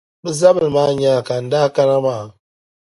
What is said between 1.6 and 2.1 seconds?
kana